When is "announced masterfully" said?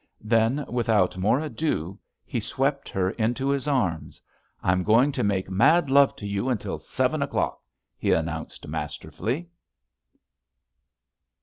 8.11-9.47